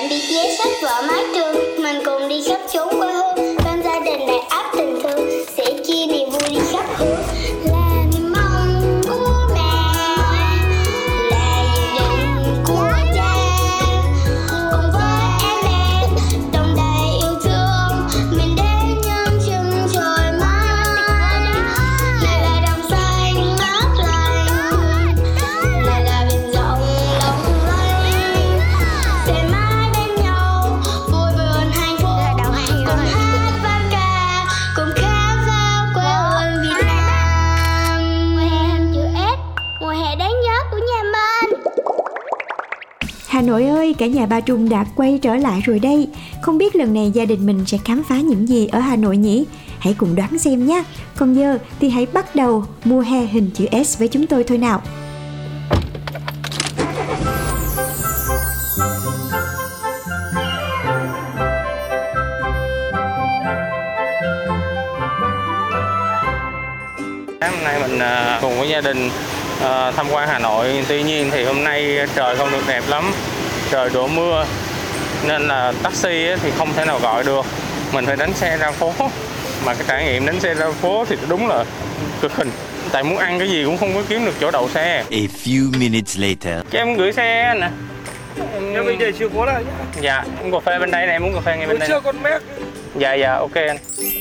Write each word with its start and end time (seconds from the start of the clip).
bạn 0.00 0.08
bị 0.08 0.18
giấy 0.18 0.56
sách 0.58 0.72
vở 0.82 1.02
mái 1.08 1.24
trường. 1.34 1.82
Mình 1.82 1.96
cùng 2.04 2.28
đi 2.28 2.42
khắp 2.48 2.60
chốn 2.72 2.88
quê 3.00 3.12
hương, 3.12 3.56
Bên 3.64 3.82
gia 3.84 4.00
đình 4.00 4.26
đầy 4.26 4.38
áp 4.38 4.72
tình 4.76 5.00
thương. 5.02 5.49
Hà 43.40 43.46
Nội 43.46 43.66
ơi, 43.66 43.94
cả 43.98 44.06
nhà 44.06 44.26
ba 44.26 44.40
Trung 44.40 44.68
đã 44.68 44.84
quay 44.96 45.18
trở 45.22 45.36
lại 45.36 45.60
rồi 45.64 45.78
đây. 45.78 46.08
Không 46.42 46.58
biết 46.58 46.76
lần 46.76 46.94
này 46.94 47.10
gia 47.14 47.24
đình 47.24 47.46
mình 47.46 47.64
sẽ 47.66 47.78
khám 47.84 48.02
phá 48.08 48.16
những 48.16 48.48
gì 48.48 48.66
ở 48.66 48.78
Hà 48.78 48.96
Nội 48.96 49.16
nhỉ? 49.16 49.44
Hãy 49.78 49.94
cùng 49.98 50.14
đoán 50.14 50.38
xem 50.38 50.66
nhé. 50.66 50.82
Còn 51.16 51.34
giờ 51.34 51.58
thì 51.80 51.88
hãy 51.88 52.06
bắt 52.12 52.34
đầu 52.34 52.64
mua 52.84 53.00
hè 53.00 53.20
hình 53.20 53.50
chữ 53.54 53.66
S 53.84 53.98
với 53.98 54.08
chúng 54.08 54.26
tôi 54.26 54.44
thôi 54.44 54.58
nào. 54.58 54.82
Hôm 67.40 67.64
nay 67.64 67.80
mình 67.80 67.98
à, 67.98 68.38
cùng 68.42 68.58
với 68.58 68.68
gia 68.68 68.80
đình 68.80 69.10
à, 69.62 69.92
tham 69.96 70.06
quan 70.12 70.28
Hà 70.28 70.38
Nội. 70.38 70.84
Tuy 70.88 71.02
nhiên 71.02 71.28
thì 71.32 71.44
hôm 71.44 71.64
nay 71.64 71.98
trời 72.14 72.36
không 72.36 72.50
được 72.50 72.62
đẹp 72.68 72.82
lắm, 72.88 73.04
trời 73.70 73.90
đổ 73.94 74.06
mưa 74.06 74.46
nên 75.28 75.42
là 75.42 75.72
taxi 75.82 76.26
á 76.28 76.36
thì 76.42 76.50
không 76.58 76.72
thể 76.76 76.84
nào 76.84 77.00
gọi 77.02 77.24
được. 77.24 77.46
Mình 77.92 78.06
phải 78.06 78.16
đánh 78.16 78.32
xe 78.34 78.56
ra 78.56 78.70
phố. 78.70 78.92
Mà 79.66 79.74
cái 79.74 79.84
trải 79.88 80.04
nghiệm 80.04 80.26
đánh 80.26 80.40
xe 80.40 80.54
ra 80.54 80.70
phố 80.70 81.04
thì 81.08 81.16
đúng 81.28 81.48
là 81.48 81.64
cực 82.20 82.36
hình. 82.36 82.50
Tại 82.92 83.02
muốn 83.02 83.18
ăn 83.18 83.38
cái 83.38 83.48
gì 83.48 83.64
cũng 83.64 83.78
không 83.78 83.94
có 83.94 84.02
kiếm 84.08 84.24
được 84.24 84.34
chỗ 84.40 84.50
đậu 84.50 84.68
xe. 84.68 85.04
A 85.10 85.18
few 85.44 85.78
minutes 85.78 86.18
later. 86.18 86.64
Cho 86.70 86.78
em 86.78 86.96
gửi 86.96 87.12
xe 87.12 87.54
nè. 87.60 87.70
Nhà 88.60 88.82
mình 88.82 88.98
để 88.98 89.12
chìa 89.18 89.28
khóa 89.28 89.46
lại 89.46 89.64
nhá. 89.64 90.00
Dạ, 90.00 90.24
uống 90.42 90.52
cà 90.52 90.58
phê 90.66 90.78
bên 90.78 90.90
đây 90.90 91.06
này, 91.06 91.14
em 91.14 91.22
uống 91.22 91.34
cà 91.34 91.40
phê 91.40 91.56
ngay 91.56 91.66
bên 91.66 91.78
đây. 91.78 91.88
trưa 91.88 92.00
con 92.00 92.22
mét. 92.22 92.42
Dạ 92.98 93.14
dạ, 93.14 93.34
ok 93.34 93.54
anh. 93.54 93.76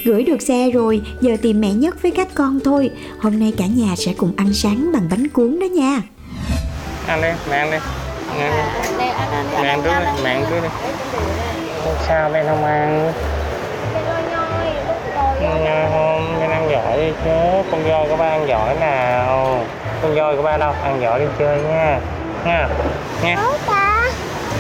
Gửi 0.06 0.23
được 0.23 0.41
xe 0.41 0.69
rồi, 0.73 1.02
giờ 1.22 1.38
tìm 1.41 1.61
mẹ 1.61 1.69
nhất 1.69 2.02
với 2.02 2.11
các 2.11 2.28
con 2.36 2.59
thôi. 2.66 2.89
Hôm 3.19 3.39
nay 3.39 3.53
cả 3.58 3.66
nhà 3.66 3.95
sẽ 3.97 4.13
cùng 4.17 4.34
ăn 4.38 4.53
sáng 4.53 4.91
bằng 4.94 5.08
bánh 5.11 5.28
cuốn 5.28 5.59
đó 5.59 5.66
nha. 5.66 6.02
Ăn 7.08 7.22
đi, 7.22 7.30
mẹ 7.50 7.58
ăn 7.58 7.72
đi. 7.72 7.78
Mẹ 9.61 9.69
ăn 9.69 9.81
trước 9.83 9.94
đi, 9.99 10.23
mẹ 10.23 10.30
ăn 10.30 10.45
trước 10.49 10.59
đi. 10.63 10.69
Sao 12.08 12.30
bên 12.30 12.45
không 12.47 12.66
ăn? 12.66 13.13
Nha 15.41 15.88
không, 15.91 16.38
bên 16.39 16.50
ăn 16.50 16.69
giỏi 16.72 16.97
đi 16.97 17.11
chứ 17.23 17.63
Con 17.72 17.83
voi 17.83 18.07
của 18.09 18.16
ba 18.16 18.25
ăn 18.25 18.47
giỏi 18.47 18.75
nào 18.75 19.66
Con 20.02 20.16
voi 20.16 20.35
của 20.35 20.41
ba 20.41 20.57
đâu, 20.57 20.73
ăn 20.83 21.02
giỏi 21.02 21.19
đi 21.19 21.25
chơi 21.39 21.61
nha 21.61 22.00
Nha, 22.45 22.67
nha 23.23 23.35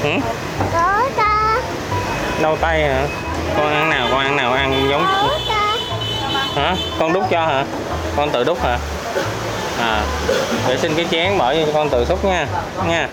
ừ? 0.03 0.09
Đâu 2.41 2.57
tay 2.61 2.83
hả? 2.83 3.07
Con 3.57 3.73
ăn 3.73 3.89
nào, 3.89 4.07
con 4.11 4.19
ăn 4.19 4.35
nào 4.35 4.53
ăn 4.53 4.87
giống 4.89 5.05
ta 5.05 5.23
Hả? 6.55 6.75
Con 6.99 7.13
đút 7.13 7.23
cho 7.29 7.45
hả? 7.45 7.63
Con 8.15 8.29
tự 8.29 8.43
đút 8.43 8.59
hả? 8.59 8.77
À, 9.79 10.01
để 10.67 10.77
xin 10.77 10.95
cái 10.95 11.05
chén 11.11 11.37
mở 11.37 11.55
cho 11.55 11.71
con 11.73 11.89
tự 11.89 12.05
xúc 12.05 12.25
nha 12.25 12.47
Nha 12.87 13.07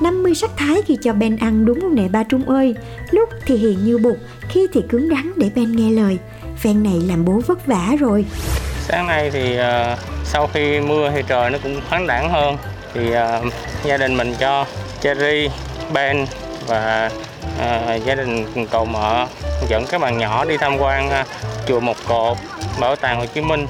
50 0.00 0.34
sắc 0.34 0.50
thái 0.56 0.82
khi 0.86 0.98
cho 1.02 1.12
Ben 1.12 1.36
ăn 1.36 1.64
đúng 1.64 1.80
không 1.80 1.94
nè 1.94 2.08
ba 2.08 2.22
Trung 2.22 2.48
ơi? 2.48 2.74
Lúc 3.10 3.28
thì 3.46 3.56
hiền 3.56 3.84
như 3.84 3.98
bụt, 3.98 4.16
khi 4.48 4.66
thì 4.72 4.82
cứng 4.88 5.08
rắn 5.08 5.32
để 5.36 5.50
Ben 5.54 5.76
nghe 5.76 5.90
lời. 5.90 6.18
Phen 6.56 6.82
này 6.82 7.02
làm 7.08 7.24
bố 7.24 7.40
vất 7.46 7.66
vả 7.66 7.96
rồi. 8.00 8.24
Sáng 8.80 9.06
nay 9.06 9.30
thì 9.30 9.58
uh, 9.58 9.98
sau 10.24 10.48
khi 10.52 10.80
mưa 10.80 11.10
thì 11.14 11.22
trời 11.28 11.50
nó 11.50 11.58
cũng 11.62 11.80
thoáng 11.90 12.06
đẳng 12.06 12.30
hơn. 12.30 12.56
Thì 12.94 13.08
uh, 13.08 13.52
gia 13.84 13.96
đình 13.96 14.16
mình 14.16 14.34
cho 14.38 14.66
Cherry, 15.00 15.48
Ben 15.92 16.26
và 16.66 17.10
uh, 17.56 18.04
gia 18.04 18.14
đình 18.14 18.46
cậu 18.70 18.84
mợ 18.84 19.26
dẫn 19.68 19.84
các 19.90 20.00
bạn 20.00 20.18
nhỏ 20.18 20.44
đi 20.44 20.56
tham 20.56 20.76
quan 20.78 21.08
uh, 21.08 21.26
chùa 21.68 21.80
Một 21.80 21.96
Cột, 22.08 22.36
bảo 22.80 22.96
tàng 22.96 23.18
Hồ 23.18 23.26
Chí 23.26 23.40
Minh. 23.40 23.66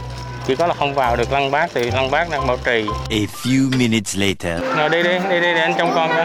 Chỉ 0.47 0.57
có 0.57 0.67
là 0.67 0.75
không 0.75 0.95
vào 0.95 1.17
được 1.17 1.33
Lăng 1.33 1.51
Bác 1.51 1.67
thì 1.75 1.91
Lăng 1.91 2.11
Bác 2.11 2.31
đang 2.31 2.47
bảo 2.47 2.57
trì. 2.65 2.87
A 3.11 3.17
few 3.43 3.79
minutes 3.79 4.17
later. 4.17 4.63
Rồi 4.77 4.89
đi 4.89 5.03
đi, 5.03 5.19
đi 5.31 5.41
đi 5.41 5.55
để 5.55 5.61
anh 5.61 5.75
trông 5.79 5.93
con 5.95 6.09
cho. 6.09 6.25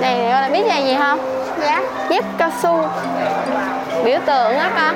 Này 0.00 0.18
con 0.32 0.42
đã 0.42 0.48
biết 0.52 0.66
là 0.66 0.78
gì 0.78 0.96
không? 0.98 1.36
dạ 1.60 1.82
Dép 2.10 2.24
cao 2.38 2.50
su 2.62 2.88
Biểu 4.04 4.18
tượng 4.26 4.58
á 4.58 4.70
con 4.76 4.94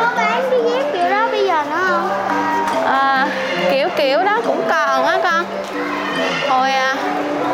có 0.00 0.12
bán 0.16 0.42
cái 0.50 0.60
dép 0.64 0.92
kiểu 0.92 1.10
đó 1.10 1.28
bây 1.30 1.46
giờ 1.46 1.64
nữa 1.70 1.84
không 1.88 2.10
à, 2.86 3.28
Kiểu 3.70 3.88
kiểu 3.96 4.22
đó 4.22 4.40
cũng 4.46 4.62
còn 4.70 5.04
á 5.04 5.18
con 5.22 5.44
Hồi 6.48 6.70
à, 6.70 6.96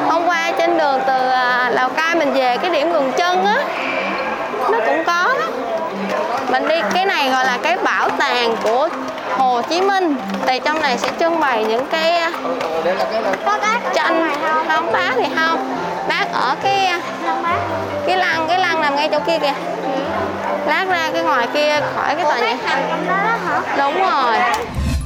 hôm 0.09 0.27
qua 0.27 0.53
trên 0.59 0.79
đường 0.79 1.01
từ 1.07 1.29
à, 1.31 1.71
Lào 1.71 1.89
Cai 1.89 2.15
mình 2.15 2.33
về 2.33 2.57
cái 2.57 2.71
điểm 2.71 2.93
ngừng 2.93 3.13
chân 3.13 3.45
á 3.45 3.59
Nó 4.71 4.79
cũng 4.87 5.05
có 5.07 5.28
mình 6.51 6.69
đi 6.69 6.75
cái 6.95 7.07
này 7.07 7.31
gọi 7.31 7.45
là 7.45 7.59
cái 7.63 7.77
bảo 7.85 8.09
tàng 8.09 8.57
của 8.63 8.89
Hồ 9.37 9.63
Chí 9.63 9.81
Minh. 9.81 10.17
Thì 10.47 10.61
trong 10.65 10.81
này 10.81 10.99
sẽ 10.99 11.11
trưng 11.21 11.41
bày 11.41 11.65
những 11.65 11.87
cái 11.91 12.33
có 13.47 13.59
bác 13.63 13.81
tranh. 13.95 14.31
Không 14.69 14.93
bác 14.93 15.13
thì 15.17 15.27
không. 15.37 15.77
Bác 16.09 16.33
ở 16.33 16.57
cái 16.63 16.87
à, 16.87 17.01
cái 18.07 18.17
lăng 18.17 18.47
cái 18.49 18.59
lăng 18.59 18.81
nằm 18.81 18.97
ngay 18.97 19.09
chỗ 19.13 19.19
kia 19.27 19.39
kìa. 19.39 19.55
Lát 20.67 20.87
ra 20.89 21.11
cái 21.13 21.23
ngoài 21.23 21.49
kia 21.55 21.81
khỏi 21.95 22.15
cái 22.15 22.25
tòa 22.25 22.41
nhà. 22.41 22.57
Đó 23.09 23.37
hả 23.45 23.77
đúng 23.79 23.95
rồi. 23.95 24.37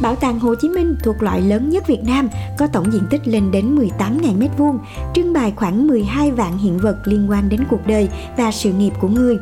Bảo 0.02 0.16
tàng 0.16 0.38
Hồ 0.38 0.54
Chí 0.54 0.68
Minh 0.68 0.96
thuộc 1.02 1.22
loại 1.22 1.40
lớn 1.40 1.70
nhất 1.70 1.86
Việt 1.86 2.00
Nam, 2.04 2.28
có 2.58 2.66
tổng 2.72 2.92
diện 2.92 3.02
tích 3.10 3.28
lên 3.28 3.50
đến 3.50 3.76
18.000 3.76 4.38
m2, 4.38 4.78
trưng 5.14 5.32
bày 5.32 5.52
khoảng 5.56 5.86
12 5.86 6.30
vạn 6.30 6.58
hiện 6.58 6.78
vật 6.78 6.96
liên 7.04 7.30
quan 7.30 7.48
đến 7.48 7.64
cuộc 7.70 7.86
đời 7.86 8.08
và 8.36 8.50
sự 8.52 8.70
nghiệp 8.72 8.92
của 9.00 9.08
người. 9.08 9.38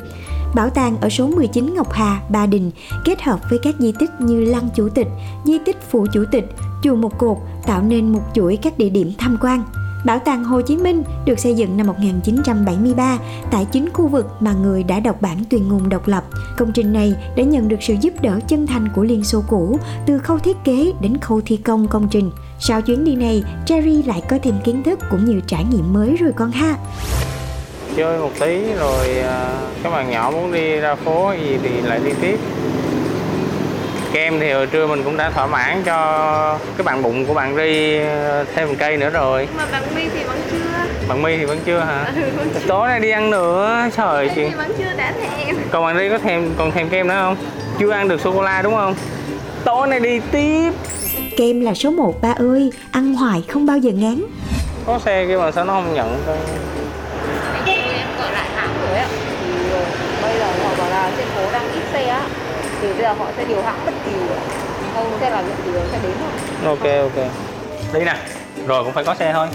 Bảo 0.55 0.71
tàng 0.71 1.01
ở 1.01 1.09
số 1.09 1.27
19 1.27 1.75
Ngọc 1.75 1.93
Hà, 1.93 2.21
Ba 2.29 2.47
Đình 2.47 2.71
kết 3.05 3.23
hợp 3.23 3.41
với 3.51 3.59
các 3.63 3.75
di 3.79 3.93
tích 3.99 4.11
như 4.19 4.45
Lăng 4.45 4.69
Chủ 4.75 4.89
tịch, 4.89 5.09
di 5.45 5.59
tích 5.59 5.77
Phủ 5.91 6.07
Chủ 6.13 6.25
tịch, 6.33 6.45
Chùa 6.83 6.97
Một 6.97 7.19
Cột 7.19 7.37
tạo 7.67 7.83
nên 7.83 8.13
một 8.13 8.23
chuỗi 8.35 8.57
các 8.63 8.79
địa 8.79 8.89
điểm 8.89 9.13
tham 9.19 9.37
quan. 9.41 9.63
Bảo 10.05 10.19
tàng 10.19 10.45
Hồ 10.45 10.61
Chí 10.61 10.77
Minh 10.77 11.03
được 11.25 11.39
xây 11.39 11.55
dựng 11.55 11.77
năm 11.77 11.87
1973 11.87 13.19
tại 13.51 13.67
chính 13.73 13.89
khu 13.93 14.09
vực 14.09 14.27
mà 14.41 14.53
người 14.53 14.83
đã 14.83 15.01
đọc 15.01 15.23
bản 15.23 15.45
tuyên 15.51 15.69
ngôn 15.69 15.89
độc 15.89 16.09
lập. 16.09 16.25
Công 16.57 16.73
trình 16.73 16.93
này 16.93 17.15
đã 17.37 17.43
nhận 17.43 17.69
được 17.69 17.83
sự 17.83 17.95
giúp 18.01 18.15
đỡ 18.23 18.41
chân 18.49 18.67
thành 18.67 18.89
của 18.95 19.05
Liên 19.05 19.25
Xô 19.25 19.43
cũ 19.49 19.79
từ 20.07 20.19
khâu 20.19 20.39
thiết 20.39 20.57
kế 20.65 20.93
đến 21.01 21.19
khâu 21.19 21.41
thi 21.47 21.57
công 21.57 21.89
công 21.89 22.09
trình. 22.09 22.31
Sau 22.59 22.83
chuyến 22.83 23.05
đi 23.05 23.15
này, 23.15 23.45
Jerry 23.67 24.07
lại 24.07 24.23
có 24.29 24.39
thêm 24.43 24.55
kiến 24.65 24.83
thức 24.83 24.99
cũng 25.11 25.25
như 25.25 25.41
trải 25.47 25.65
nghiệm 25.65 25.93
mới 25.93 26.17
rồi 26.17 26.33
con 26.37 26.51
ha. 26.51 26.77
Chơi 28.01 28.19
một 28.19 28.31
tí 28.41 28.75
rồi 28.79 29.19
à, 29.19 29.47
các 29.83 29.91
bạn 29.91 30.11
nhỏ 30.11 30.31
muốn 30.33 30.53
đi 30.53 30.77
ra 30.77 30.95
phố 30.95 31.33
gì 31.43 31.59
thì 31.63 31.69
lại 31.85 32.01
đi 32.05 32.11
tiếp. 32.21 32.39
Kem 34.13 34.41
thì 34.41 34.53
hồi 34.53 34.67
trưa 34.67 34.87
mình 34.87 35.03
cũng 35.05 35.17
đã 35.17 35.31
thỏa 35.31 35.47
mãn 35.47 35.83
cho 35.85 36.59
cái 36.77 36.85
bạn 36.85 37.03
bụng 37.03 37.27
của 37.27 37.35
bạn 37.35 37.57
Ri 37.57 37.99
ờ, 37.99 38.45
thêm 38.55 38.69
một 38.69 38.75
cây 38.79 38.97
nữa 38.97 39.11
rồi. 39.11 39.49
mà 39.57 39.65
bạn 39.73 39.83
mi 39.95 40.03
thì 40.15 40.25
vẫn 40.25 40.41
chưa 40.51 40.59
Bạn 41.09 41.23
My 41.23 41.37
thì 41.37 41.45
vẫn 41.45 41.59
chưa 41.67 41.79
hả? 41.79 42.13
Tối 42.67 42.89
nay 42.89 43.01
đi 43.01 43.11
ăn 43.11 43.31
nữa. 43.31 43.89
Trời 43.97 44.31
chị. 44.35 44.45
vẫn 44.57 44.73
chưa 44.79 44.93
đã 44.97 45.13
thèm 45.21 45.57
Còn 45.71 45.85
bạn 45.85 45.99
Ri 45.99 46.09
có 46.09 46.19
thèm 46.19 46.51
còn 46.59 46.71
thèm 46.73 46.89
kem 46.89 47.09
nữa 47.09 47.19
không? 47.23 47.37
Chưa 47.79 47.91
ăn 47.91 48.09
được 48.09 48.21
sô 48.21 48.33
cô 48.33 48.43
la 48.43 48.63
đúng 48.63 48.75
không? 48.75 48.95
Tối 49.65 49.89
nay 49.89 50.01
đi 50.01 50.21
tiếp. 50.33 50.71
Kem 51.37 51.61
là 51.61 51.75
số 51.75 51.91
1 51.91 52.23
ba 52.23 52.33
ơi, 52.39 52.71
ăn 52.93 53.15
hoài 53.15 53.45
không 53.49 53.67
bao 53.67 53.79
giờ 53.79 53.91
ngán. 53.91 54.23
Có 54.87 54.99
xe 55.05 55.27
kia 55.27 55.37
mà 55.37 55.53
sao 55.53 55.65
nó 55.65 55.73
không 55.73 55.95
nhận 55.95 56.23
cơ? 56.27 56.37
em 58.01 58.09
gọi 58.19 58.33
lại 58.33 58.49
hãng 58.55 58.75
rồi 58.83 58.99
á 58.99 59.07
thì 59.41 59.53
bây 60.23 60.39
giờ 60.39 60.47
họ 60.63 60.75
bảo 60.79 60.91
là 60.91 61.11
trên 61.17 61.27
phố 61.27 61.53
đang 61.53 61.73
ít 61.73 61.83
xe 61.93 62.21
thì 62.83 62.89
bây 62.89 63.03
giờ 63.03 63.13
họ 63.19 63.27
sẽ 63.37 63.45
điều 63.45 63.63
hãng 63.63 63.79
bất 63.87 63.93
kỳ 64.07 64.13
không 64.95 65.13
xe 65.21 65.31
là 65.31 65.41
nhận 65.43 65.57
gì 65.75 65.81
sẽ 65.93 65.99
đến 66.03 66.13
thôi 66.21 66.31
Ok 66.67 67.13
ok. 67.15 67.27
Đi 67.95 68.01
nè. 68.05 68.17
Rồi 68.67 68.85
cũng 68.85 68.93
phải 68.93 69.05
có 69.05 69.15
xe 69.15 69.33
thôi. 69.33 69.47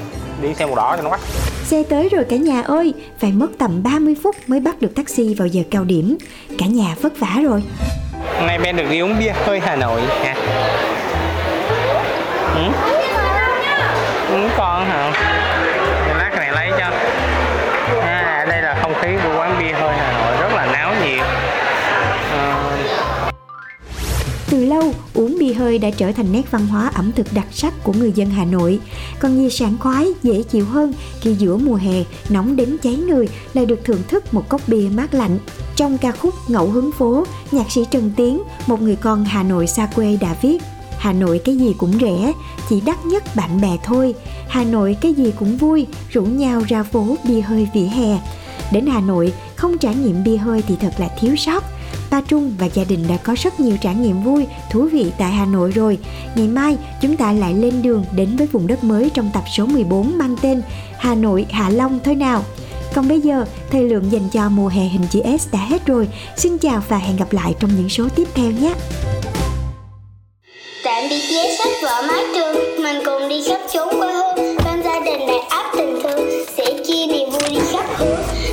Đi 0.42 0.54
xe 0.54 0.66
màu 0.66 0.76
đỏ 0.76 0.94
cho 0.98 1.04
nó 1.04 1.10
bắt. 1.10 1.20
Xe 1.64 1.84
tới 1.90 2.10
rồi 2.10 2.26
cả 2.30 2.36
nhà 2.36 2.62
ơi, 2.62 2.94
phải 3.20 3.32
mất 3.32 3.48
tầm 3.60 3.84
30 3.84 4.16
phút 4.24 4.36
mới 4.48 4.60
bắt 4.60 4.82
được 4.82 4.96
taxi 4.96 5.34
vào 5.34 5.48
giờ 5.48 5.62
cao 5.72 5.84
điểm. 5.84 6.18
Cả 6.58 6.66
nhà 6.66 6.96
vất 7.02 7.20
vả 7.20 7.42
rồi. 7.44 7.64
Hôm 8.38 8.48
nay 8.48 8.60
Ben 8.60 8.76
được 8.76 8.86
đi 8.90 9.00
uống 9.00 9.20
bia 9.20 9.34
hơi 9.46 9.60
Hà 9.60 9.76
Nội 9.76 10.02
ha. 10.24 10.36
Ừ? 12.56 12.62
Cũng 14.30 14.50
con 14.58 14.86
hả? 14.86 15.12
Uống 25.16 25.38
bia 25.40 25.54
hơi 25.54 25.78
đã 25.78 25.90
trở 25.90 26.12
thành 26.12 26.32
nét 26.32 26.52
văn 26.52 26.68
hóa 26.68 26.92
ẩm 26.94 27.12
thực 27.16 27.34
đặc 27.34 27.48
sắc 27.52 27.84
của 27.84 27.94
người 27.94 28.12
dân 28.16 28.30
Hà 28.30 28.46
Nội. 28.46 28.80
Còn 29.20 29.38
gì 29.38 29.50
sảng 29.50 29.78
khoái, 29.80 30.08
dễ 30.24 30.44
chịu 30.44 30.66
hơn 30.66 30.94
khi 31.22 31.34
giữa 31.34 31.58
mùa 31.58 31.76
hè 31.76 32.04
nóng 32.30 32.56
đến 32.56 32.78
cháy 32.84 32.96
người 32.96 33.28
lại 33.54 33.66
được 33.66 33.80
thưởng 33.84 34.02
thức 34.08 34.34
một 34.34 34.50
cốc 34.50 34.62
bia 34.68 34.90
mát 34.96 35.14
lạnh. 35.14 35.40
Trong 35.76 35.98
ca 35.98 36.12
khúc 36.12 36.34
Ngẫu 36.48 36.68
hứng 36.68 36.92
phố, 36.92 37.26
nhạc 37.52 37.72
sĩ 37.72 37.82
Trần 37.92 38.12
Tiến, 38.16 38.42
một 38.68 38.82
người 38.82 38.96
con 38.96 39.26
Hà 39.26 39.44
Nội 39.44 39.68
xa 39.68 39.88
quê 39.96 40.18
đã 40.22 40.36
viết 40.42 40.62
Hà 41.06 41.14
Nội 41.14 41.42
cái 41.46 41.58
gì 41.58 41.76
cũng 41.78 42.00
rẻ, 42.02 42.34
chỉ 42.70 42.82
đắt 42.82 43.06
nhất 43.06 43.24
bạn 43.36 43.62
bè 43.62 43.78
thôi. 43.84 44.16
Hà 44.48 44.64
Nội 44.64 44.98
cái 45.02 45.14
gì 45.14 45.34
cũng 45.40 45.58
vui, 45.58 45.88
rủ 46.10 46.22
nhau 46.22 46.62
ra 46.68 46.84
phố 46.84 47.16
bia 47.28 47.42
hơi 47.42 47.68
vỉa 47.74 47.88
hè. 47.88 48.20
Đến 48.72 48.86
Hà 48.86 49.02
Nội, 49.02 49.34
không 49.56 49.78
trải 49.78 49.96
nghiệm 49.96 50.24
bia 50.24 50.38
hơi 50.38 50.64
thì 50.68 50.76
thật 50.82 50.94
là 50.98 51.08
thiếu 51.20 51.36
sót. 51.36 51.64
Ba 52.16 52.22
Trung 52.22 52.54
và 52.60 52.66
gia 52.66 52.84
đình 52.84 53.08
đã 53.10 53.18
có 53.18 53.36
rất 53.44 53.60
nhiều 53.60 53.78
trải 53.82 53.96
nghiệm 53.96 54.24
vui, 54.24 54.46
thú 54.72 54.90
vị 54.92 55.12
tại 55.18 55.32
Hà 55.32 55.46
Nội 55.46 55.72
rồi. 55.72 55.98
Ngày 56.36 56.48
mai, 56.48 56.78
chúng 57.02 57.18
ta 57.18 57.32
lại 57.32 57.54
lên 57.54 57.82
đường 57.82 58.06
đến 58.16 58.36
với 58.38 58.48
vùng 58.48 58.68
đất 58.68 58.84
mới 58.84 59.10
trong 59.14 59.30
tập 59.34 59.44
số 59.58 59.66
14 59.66 60.18
mang 60.18 60.36
tên 60.42 60.62
Hà 60.98 61.16
Nội 61.16 61.46
Hạ 61.52 61.70
Long 61.70 62.00
thôi 62.04 62.16
nào. 62.16 62.44
Còn 62.94 63.08
bây 63.08 63.22
giờ, 63.22 63.46
thời 63.72 63.84
lượng 63.84 64.12
dành 64.12 64.30
cho 64.32 64.50
mùa 64.50 64.68
hè 64.68 64.82
hình 64.82 65.02
chữ 65.10 65.22
S 65.40 65.48
đã 65.52 65.60
hết 65.60 65.86
rồi. 65.86 66.08
Xin 66.38 66.58
chào 66.58 66.84
và 66.88 66.98
hẹn 66.98 67.18
gặp 67.18 67.34
lại 67.34 67.56
trong 67.60 67.72
những 67.78 67.90
số 67.90 68.08
tiếp 68.16 68.28
theo 68.36 68.52
nhé. 68.52 68.74
Tạm 70.84 71.04
biệt 71.10 71.22
vé 71.32 71.56
sách 71.58 71.74
vở 71.84 72.02
mái 72.08 72.24
trường, 72.36 72.84
mình 72.84 73.02
cùng 73.06 73.30
đi 73.30 73.44
khắp 73.48 73.60
chốn 73.74 73.88
quê 74.00 74.14
hương, 74.14 74.58
bên 74.66 74.84
gia 74.84 75.00
đình 75.00 75.28
đầy 75.28 75.40
áp 75.50 75.72
tình 75.78 76.00
thương, 76.04 76.30
sẽ 76.58 76.66
chia 76.88 77.08
niềm 77.08 77.30
vui 77.30 77.50
đi 77.50 77.60
khắp 77.72 77.86
hướng. 77.98 78.45